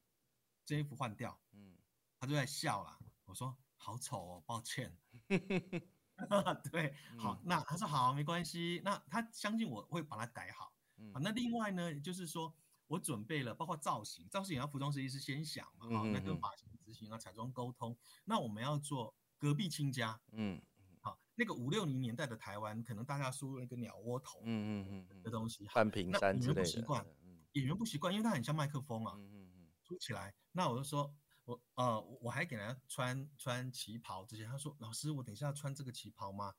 [0.67, 1.79] 这衣服换掉，嗯，
[2.21, 4.95] 他就在笑了，我说好丑哦，抱歉。
[6.71, 8.81] 对，好，那他说好，没关系。
[8.85, 10.73] 那他相信我会把它改好。
[11.13, 12.55] 啊，那另外呢，就是说
[12.87, 17.97] 我准备了，包括造型，造型也要服装设计师先想嘛，好，那跟发型执行啊、彩妆沟通。
[18.25, 20.63] 那我们要做隔壁亲家，嗯，
[21.01, 27.05] 好，那个五六零年代的台湾，可能大家梳那个鸟窝头，嗯嗯嗯的东西，半平山之类的，不习惯，
[27.53, 31.13] 演员不习惯，因为它很像麦克风啊，嗯嗯嗯，梳起来，那我就说。
[31.45, 34.47] 我呃，我还给他穿穿旗袍这些。
[34.47, 36.55] 他说：“老师，我等一下要穿这个旗袍吗？”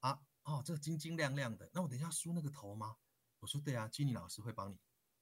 [0.00, 1.70] 啊，哦，这个晶晶亮亮的。
[1.74, 2.96] 那我等一下梳那个头吗？
[3.40, 4.78] 我说：“对啊，金妮老师会帮你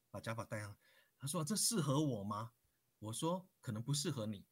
[0.09, 0.77] 把假发戴上。”
[1.19, 2.51] 他说：“这适合我吗？”
[2.99, 4.45] 我说：“可能不适合你，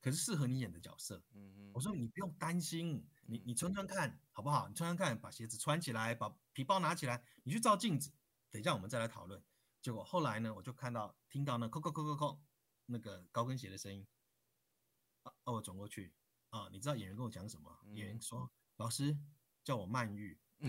[0.00, 1.70] 可是适合你演的角色。”嗯嗯。
[1.74, 4.66] 我说：“你不用担心，你你穿穿看好不好？
[4.68, 8.10] 你穿穿看，把鞋子穿起来，把皮包拿起来，你去照镜子。
[8.50, 9.42] 等一下我们再来讨论。”
[9.82, 12.42] 结果后来呢，我就看到听到那扣扣扣扣扣。
[12.90, 14.06] 那个高跟鞋的声音，
[15.22, 16.12] 啊，我转过去
[16.50, 17.70] 啊，你知道演员跟我讲什么？
[17.92, 19.16] 演员说：“老师
[19.62, 20.38] 叫我曼玉。”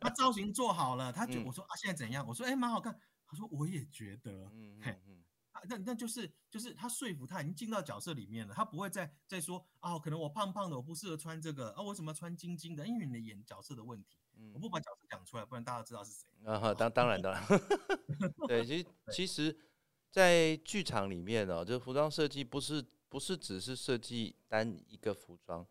[0.00, 2.26] 他造型做好了，他觉我说啊，现在怎样？
[2.26, 2.98] 我说哎，蛮好看。
[3.26, 5.24] 他说我也觉得，嗯嗯嗯，
[5.68, 12.84] 那那就是就是他说服他已经进到角色里面了，他不会再再说啊，可能我胖胖的，我不适合穿这个啊，为什么要穿晶晶的？
[12.84, 14.18] 因为你的演角色的问题，
[14.52, 16.74] 我不把角色讲出来，不然大家知道是谁啊。
[16.74, 17.42] 当当然当然，
[18.48, 19.69] 对，其实其实。
[20.10, 25.64] 在剧场里面呢，就服装设计不是不是只是设计单一个服装，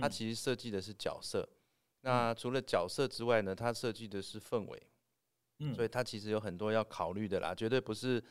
[0.00, 1.48] 它其实设计的是角色。
[2.02, 4.82] 那除了角色之外呢，它设计的是氛围。
[5.60, 8.22] 嗯，所以它其实有很多要考虑的啦，绝对不是。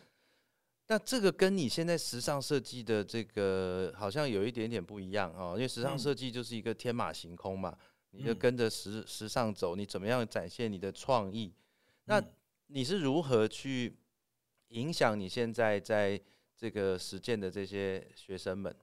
[0.87, 7.75] 那这个跟你现在时尚设计的这个好像有一点点不一样哦，因为时尚设计就是一个天马行空嘛，
[8.11, 11.51] 你就跟着时时尚走，你怎么样展现你的创意？
[12.03, 12.23] 那
[12.67, 13.97] 你是如何去？
[14.75, 16.21] 影响你现在在
[16.55, 18.77] 这个实践的这些学生们，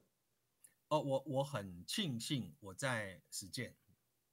[0.89, 3.77] 哦，我我很庆幸我在实践。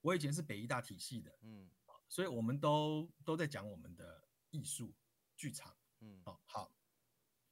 [0.00, 1.68] 我以前是北医大体系的，嗯，
[2.08, 4.94] 所以我们都都在讲我们的艺术
[5.36, 5.76] 剧场。
[6.00, 6.72] 嗯，哦好，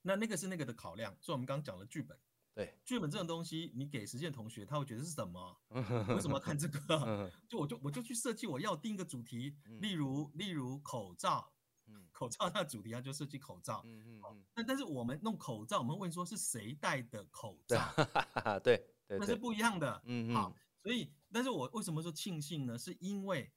[0.01, 2.19] 那那个是那个的考量，所以我们刚刚讲了剧本。
[2.55, 5.61] 对，剧本这种东西，你给实践同学，他会觉得是什么？
[5.69, 6.81] 为什么要看这个？
[7.07, 11.53] 嗯 就我就我就去设计，我要定一个主题，嗯例如例如口罩，
[11.89, 12.09] 嗯。
[12.13, 13.83] 口罩它的主题它就设计口罩。
[13.85, 17.95] 嗯嗯嗯，但但是我们弄口罩，我们问说是谁戴的口对罩，
[18.65, 20.03] 对对对，那是不一样的。
[20.05, 22.77] 嗯好嗯，所以，但是我为什么说庆幸呢？
[22.79, 23.53] 是因为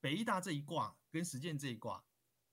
[0.00, 2.04] 北医大这一卦跟实践这一卦，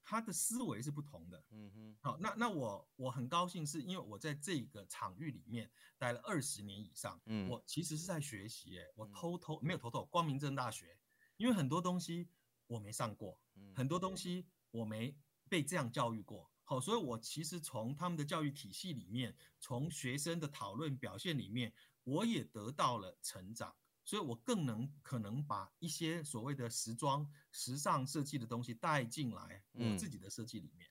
[0.04, 1.44] 它的思维是不同的。
[1.50, 7.50] 嗯哼，好，那那我我很高兴，是因为我在这个场域里面待了二十年以上，嗯。
[7.50, 9.12] 我其实是在学习，哎，我嗯。
[9.12, 10.98] 偷偷没有偷偷，光明正大学，
[11.38, 12.30] 因为很多东西
[12.68, 13.74] 我没上过，嗯。
[13.76, 15.16] 很多东西我没
[15.48, 16.50] 被这样教育过。
[16.64, 30.90] 好，所以我其实从他们的教育体系里面，从学生的讨论表现里面，我也得到了成长，所以我更能可能把一些所谓的时装、时尚设计的东西带进来我嗯自己的设计里面，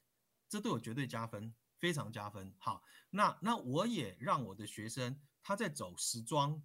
[0.51, 2.55] 这对我绝对加分，非常加分。
[2.59, 6.63] 好，那那我也让我的学生他在走时装，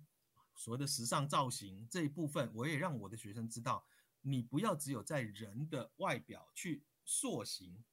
[0.55, 3.87] 所谓的时尚造型这一部分，我也让我的学生知道，
[4.19, 7.83] 你不要只有在人的外表去塑形，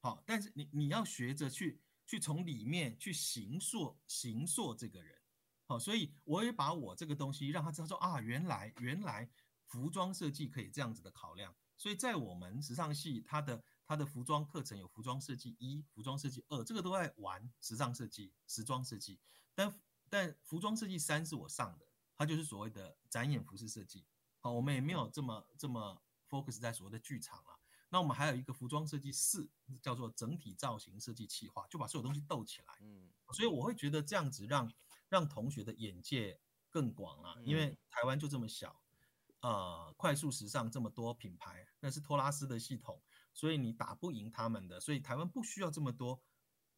[0.00, 5.20] 好，但是你你要学着去去从里面去形塑形塑这个人，
[5.66, 9.28] 好，所以我也把我这个东西让他知道说啊，原来原来
[9.66, 19.20] 服装设计可以这样子的考量，所以在我们时尚系，它的它的服装课程有服装设计一、服装设计二，这个都在玩时尚设计、时装设计，
[19.54, 24.06] 但但服装设计三是我上的，它就是所谓的展演服饰设计，
[24.40, 27.57] 好，我们也没有这么这么 focus 在所谓的剧场了。
[27.90, 29.48] 那我们还有一个服装设计四，
[29.80, 32.74] 叫做整体造型设计企划，就把所有东西斗起来。
[32.80, 34.72] 嗯所以我会觉得这样子让
[35.08, 38.80] 让同学的眼界更广啊，因为嗯台湾就这么小，
[39.40, 43.02] 呃，快速时尚这么多品牌，那是托拉斯的系统，
[43.34, 46.22] 所以你打不赢他们的，所以台湾不需要这么多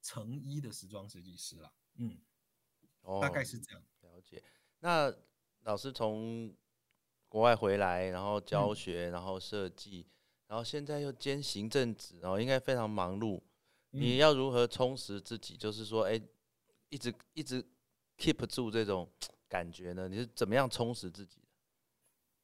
[0.02, 2.20] 成衣的时装设计师了，嗯，
[3.02, 3.82] 哦，大概是这样。
[4.00, 4.42] 了解。
[4.80, 5.14] 那
[5.60, 6.56] 老师从
[7.28, 10.08] 国外回来，然后教嗯学，然后设计，
[10.50, 13.40] 然后现在又兼行政职，然后应该非常忙碌。
[13.90, 15.56] 你嗯要如何充实自己？
[15.56, 16.20] 就是说，哎、
[16.88, 17.64] 一直一直
[18.18, 19.08] keep 住这种
[19.48, 20.08] 感觉呢？
[20.08, 21.46] 你是怎么样充实自己的？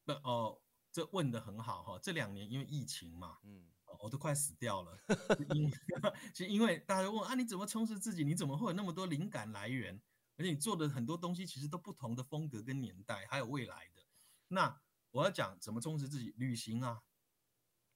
[0.05, 0.57] 那哦，
[0.93, 4.97] 这问的很好哈，这两年因为疫情嘛，嗯哦我都快死掉了。
[5.37, 5.73] 是因
[6.33, 8.23] 是因为大家问啊，你怎么充实自己？
[8.23, 10.01] 你怎么会有那么多灵感来源？
[10.37, 14.05] 而且你做的很多东西其实都不同的风格跟年代，还有未来的。
[14.47, 17.03] 那我要讲怎么充实自己，旅行啊，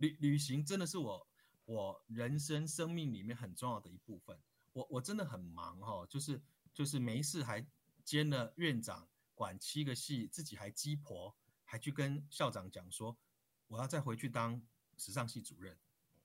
[0.00, 1.26] 旅旅行真的是我
[1.64, 4.38] 我人生生命里面很重要的一部分。
[4.72, 6.40] 我我真的很忙哈、就是
[6.72, 7.64] 就是没事还
[8.04, 11.34] 兼了院长，管七个系，自己还鸡婆，
[11.64, 13.16] 还去跟校长讲说
[13.66, 14.60] 我要再回去当
[14.96, 15.78] 时尚系主任。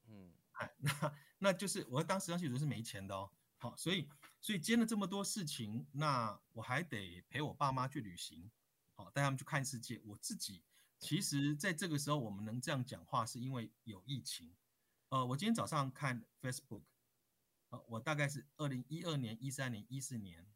[0.08, 3.30] 嗯 哎，那那就是我要当时尚系主任是没钱的哦。
[3.58, 4.08] 好，所以
[4.40, 8.50] 所以兼了这么多事情，那我还得陪我爸妈去旅行，
[8.94, 10.00] 好带他们去看世界。
[10.06, 10.62] 我自己
[11.00, 14.56] 其实在这个时候我们能这样讲话，是因为有疫情。
[15.10, 16.82] 呃，我今天早上看 Facebook，
[17.70, 20.48] 呃，我大概是二零一二年、一三年、一四年、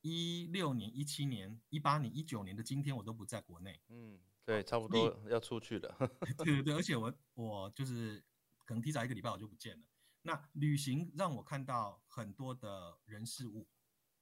[0.00, 3.80] 一六年、一七年、一八年、一九年的今天，我都不在国内。
[3.88, 5.96] 嗯，对，差不多要出去了。
[6.38, 8.22] 对对对，而且我我就是
[8.64, 9.84] 可能提早一个礼拜我就不见了。
[10.22, 13.68] 那旅行让我看到很多的人事物，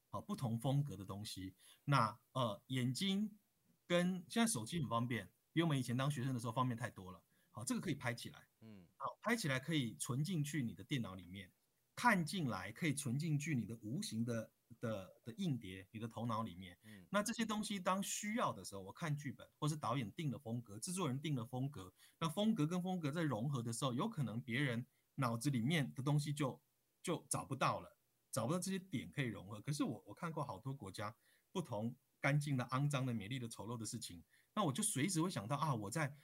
[0.09, 1.55] 好不同风格的东西。
[1.85, 3.39] 那呃眼睛
[3.87, 7.23] 跟现在手机很方便，比我们以前当学生的时候方便太多了。
[7.53, 11.53] 好，这个可以拍起来，嗯好拍起来可以存进去你的电脑里面，
[11.95, 16.77] 看进来可以存进去你的无形的的的硬碟，你的头脑里面。
[16.83, 26.61] 嗯那这些东西当需要的时候，我看剧本，或是导演定了风格，制作人定了风格，那风格跟风格在融合的时候，有可能别人脑子里面的东西就
[27.01, 27.97] 就找不到了，
[28.33, 29.61] 找不到这些点可以融合。
[29.61, 31.15] 可是我我看过好多国家
[31.53, 34.25] 不同干净的、肮脏的、美丽的、丑陋的事情，
[34.55, 36.17] 那我就随时会想到啊，我在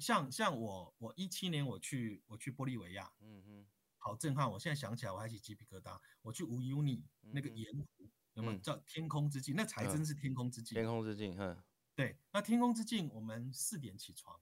[0.00, 3.66] 像像我我一七年我去我去玻利维亚，嗯嗯
[3.98, 4.50] 好震撼！
[4.50, 6.00] 我现在想起来我还起鸡皮疙瘩。
[6.22, 9.54] 我去乌尤尼那个盐湖，有没有嗯叫天空之镜？
[9.54, 10.74] 那才真是天空之镜。
[10.74, 11.62] 天空之镜，哼，
[11.94, 14.40] 对，那天空之镜，我们四点起床，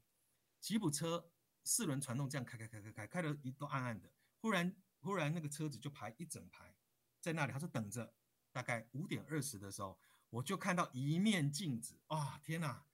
[0.61, 1.31] 吉普车
[1.65, 4.13] 四轮传动这样开开开开开，开的一都暗暗的。
[4.39, 6.75] 忽然忽然那个车子就排一整排
[7.21, 8.15] 在那里，他说等着。
[8.53, 9.97] 大概五点二十的时候，
[10.29, 12.85] 我就看到一面镜子，哇，天哪！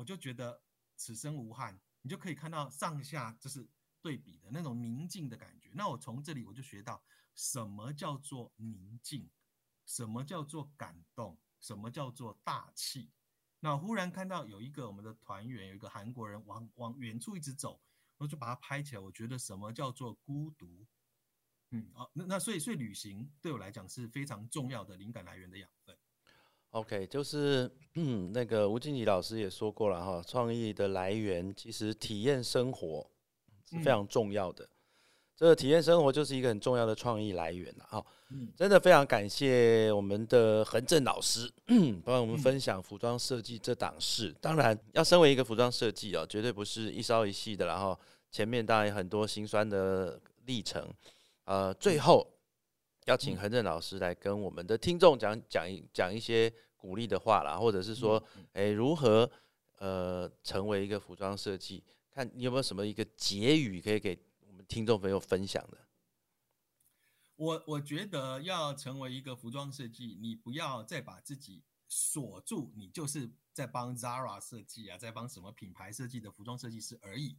[0.00, 0.62] 我就觉得
[0.96, 3.68] 此生无憾，你就可以看到上下就是
[4.00, 5.70] 对比的那种宁静的感觉。
[5.74, 9.28] 那我从这里我就学到什么叫做宁静，
[9.84, 13.10] 什么叫做感动，什么叫做大气。
[13.58, 17.78] 那忽然看到有一个我们的团员，有一个韩国人往往远处一直走，
[18.16, 18.98] 我就把他拍起来。
[18.98, 20.86] 我觉得什么叫做孤独？
[21.72, 25.94] 嗯，好，那那所以所以旅行对我来讲是非常重要的灵感来源的养分。
[26.70, 33.04] OK，就是嗯，那个吴敬吉老师也说过了哈，创意的来源其实体验生活
[33.68, 34.68] 是非常重要的。
[35.36, 38.06] 这个体验生活就是一个很重要的创意来源了哈。
[38.28, 41.50] 嗯，真的非常感谢我们的恒正老师
[42.04, 44.32] 帮我们分享服装设计这档事。
[44.40, 47.98] 当然，要身为一个服装设计哦，绝对不是一朝一夕的，然后
[48.30, 50.86] 前面当然有很多辛酸的历程。
[51.46, 52.24] 呃，最后
[53.06, 58.22] 要请恒正老师来跟我们的听众讲讲一讲一些鼓励的话啦，或者是说，
[58.52, 59.30] 哎，如何
[59.78, 61.82] 呃成为一个服装设计？
[62.10, 65.78] 看你有没有什么一个结语可以给我们听众朋友分享的？
[67.36, 77.38] 我我觉得要成为一个服装设计，你不要再把自己锁住，你就是在帮 Zara 设计啊，在帮什么品牌设计的服装设计师而已。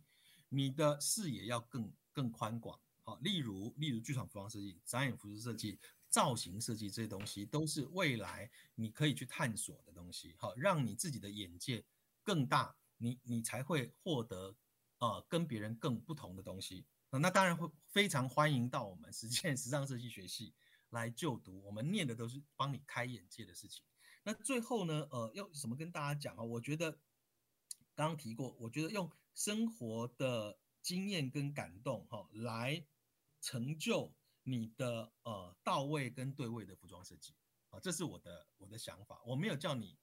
[0.50, 2.80] 你的视野要更更宽广。
[3.04, 5.80] 好，例如，例如剧场服装设计、展演服饰设计、
[6.10, 10.36] 造型设计这些东西，都是未来你可以去探索的东西。
[10.38, 11.84] 好，让你自己的眼界
[12.24, 14.56] 更大，你你才会获得
[15.00, 16.86] 呃跟别人更不同的东西。
[17.10, 20.54] 那当然会非常欢迎到我们实践时尚设计学系
[20.92, 23.84] 来就读，我们念的都是帮你开眼界的事情。
[24.24, 26.44] 那最后呢，呃，要什么跟大家讲啊？
[26.44, 26.92] 我觉得
[27.96, 32.86] 刚刚提过，我觉得用生活的经验跟感动，哈，来。
[33.44, 34.14] 成就
[34.44, 37.34] 你的呃到位跟对位的服装设计
[37.72, 39.20] 啊，这是我的我的想法。
[39.26, 39.98] 我没有叫你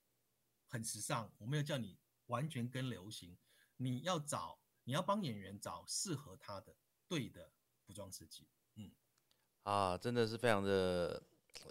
[0.66, 3.38] 很时尚，我没有叫你完全跟流行。
[3.76, 6.74] 你要找，你要帮演员找适合他的
[7.06, 7.52] 对的
[7.86, 8.48] 服装设计。
[8.74, 8.90] 嗯，
[9.62, 11.22] 啊，真的是非常的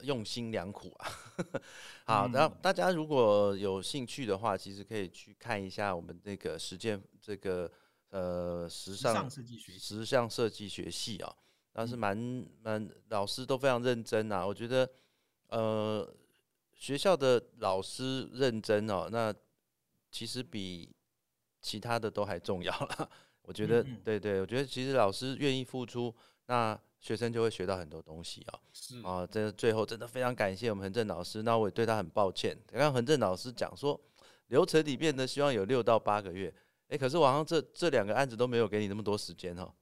[0.04, 1.10] 用心良苦啊。
[2.08, 7.70] 好，然后大家如果有兴趣的话，其实可以去看一下我们那个实践这个
[8.10, 11.36] 呃时尚设计学时尚设计学系啊。
[11.74, 12.18] 但是蛮
[12.64, 14.90] 蛮老师都非常认真啊，我觉得，
[15.50, 16.12] 呃，
[16.74, 19.32] 学校的老师认真哦，那
[20.12, 20.90] 其实比
[21.62, 23.08] 其他的都还重要了。
[23.44, 26.12] 我觉得，对对，我觉得其实老师愿意付出，
[26.48, 28.60] 那学生就会学到很多东西啊。
[28.74, 32.58] 是啊，这最后真的非常感谢我们恒正老师，那我也对他很抱歉。
[32.66, 34.02] 刚刚恒正老师讲说，
[34.48, 36.52] 流程里面呢，希望有六到八个月，
[36.90, 39.74] 哎，可是我好像这这两个案子都没有给你那么多时间 哈。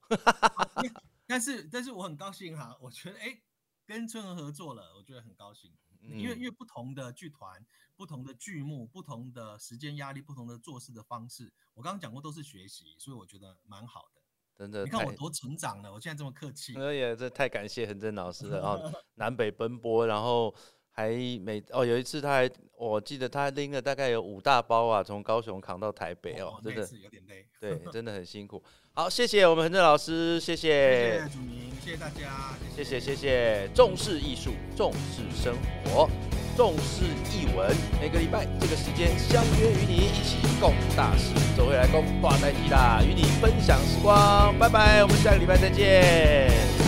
[1.28, 3.42] 但是，但是我很高兴哈，我觉得哎，
[3.86, 14.22] 跟春和合作了，我觉得很高兴，因为因为不同的剧团、不同的剧目、不同的时间压力、不同的做事的方式，我刚刚讲过都是学习，所以我觉得蛮好的。
[14.58, 16.76] 真的，你看我多成长了，我现在这么客气。
[16.78, 18.80] 哎呀，这太感谢恒真老师了啊！
[19.16, 20.56] 南北奔波，然后
[20.96, 21.10] 还
[21.44, 28.64] 每哦有一次他还，我记得他拎了大概有五大包啊，从高雄扛到台北哦，真的有点累，对，真的很辛苦。
[28.94, 36.10] 好，谢谢我们恒正老师，谢谢，谢谢主明，谢谢大家，谢谢谢谢，重视艺术，重视生活，
[36.56, 46.85] 重视艺文，每个礼拜这个时间相约与你一起共大事，走回来共挂代替啦，与你分享时光，拜拜，我们下个礼拜再见。